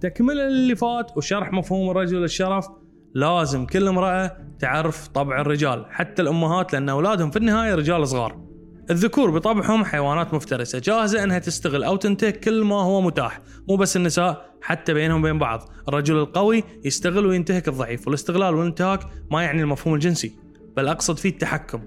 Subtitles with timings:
[0.00, 2.68] تكمله اللي فات وشرح مفهوم الرجل الشرف
[3.14, 8.46] لازم كل امرأة تعرف طبع الرجال حتى الأمهات لأن أولادهم في النهاية رجال صغار.
[8.90, 13.40] الذكور بطبعهم حيوانات مفترسة جاهزة إنها تستغل أو تنتهك كل ما هو متاح.
[13.68, 15.68] مو بس النساء حتى بينهم وبين بعض.
[15.88, 19.00] الرجل القوي يستغل وينتهك الضعيف والاستغلال والانتهاك
[19.30, 20.32] ما يعني المفهوم الجنسي
[20.76, 21.80] بل أقصد فيه التحكم.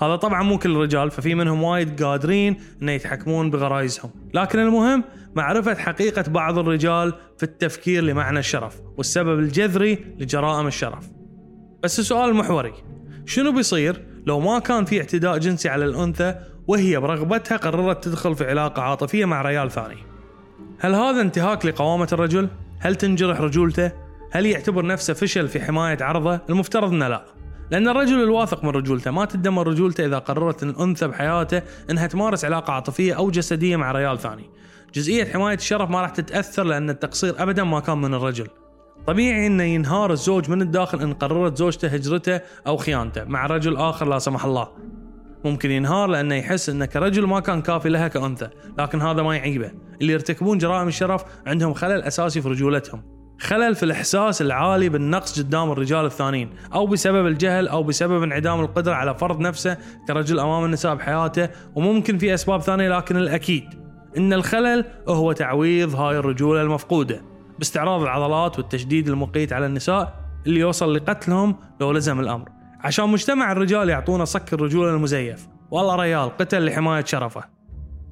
[0.00, 5.04] هذا طبعا مو كل الرجال ففي منهم وايد قادرين ان يتحكمون بغرايزهم لكن المهم
[5.34, 11.10] معرفة حقيقة بعض الرجال في التفكير لمعنى الشرف والسبب الجذري لجرائم الشرف
[11.82, 12.72] بس السؤال المحوري
[13.26, 16.34] شنو بيصير لو ما كان في اعتداء جنسي على الأنثى
[16.66, 19.96] وهي برغبتها قررت تدخل في علاقة عاطفية مع ريال ثاني
[20.78, 22.48] هل هذا انتهاك لقوامة الرجل؟
[22.78, 23.92] هل تنجرح رجولته؟
[24.30, 27.24] هل يعتبر نفسه فشل في حماية عرضه؟ المفترض أنه لا
[27.70, 32.72] لأن الرجل الواثق من رجولته ما تدمر رجولته إذا قررت الأنثى بحياته أنها تمارس علاقة
[32.72, 34.50] عاطفية أو جسدية مع ريال ثاني
[34.94, 38.48] جزئية حماية الشرف ما راح تتأثر لأن التقصير أبدا ما كان من الرجل
[39.06, 44.08] طبيعي إنه ينهار الزوج من الداخل إن قررت زوجته هجرته أو خيانته مع رجل آخر
[44.08, 44.68] لا سمح الله.
[45.44, 48.48] ممكن ينهار لأنه يحس إنه كرجل ما كان كافي لها كأنثى،
[48.78, 49.70] لكن هذا ما يعيبه،
[50.00, 53.13] اللي يرتكبون جرائم الشرف عندهم خلل أساسي في رجولتهم.
[53.40, 58.94] خلل في الإحساس العالي بالنقص قدام الرجال الثانيين، أو بسبب الجهل أو بسبب انعدام القدرة
[58.94, 59.76] على فرض نفسه
[60.08, 63.64] كرجل أمام النساء بحياته، وممكن في أسباب ثانية لكن الأكيد
[64.16, 67.34] إن الخلل هو تعويض هاي الرجولة المفقودة.
[67.58, 72.48] باستعراض العضلات والتشديد المقيت على النساء اللي يوصل لقتلهم لو لزم الأمر
[72.80, 77.44] عشان مجتمع الرجال يعطونا صك الرجولة المزيف والله ريال قتل لحماية شرفه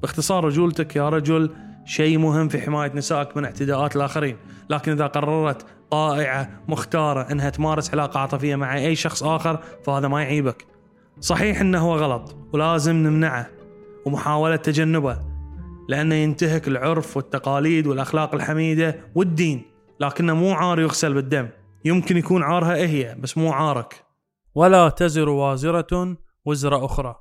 [0.01, 1.49] باختصار رجولتك يا رجل
[1.85, 4.37] شيء مهم في حماية نسائك من اعتداءات الآخرين.
[4.69, 10.21] لكن إذا قررت طائعة مختارة إنها تمارس علاقة عاطفية مع أي شخص آخر فهذا ما
[10.21, 10.65] يعيبك.
[11.19, 13.47] صحيح إنه هو غلط ولازم نمنعه
[14.05, 15.19] ومحاولة تجنبه
[15.89, 19.65] لأنه ينتهك العرف والتقاليد والأخلاق الحميدة والدين.
[19.99, 21.49] لكنه مو عار يغسل بالدم.
[21.85, 24.03] يمكن يكون عارها هي بس مو عارك.
[24.55, 27.15] ولا تزر وازرة وزر أخرى.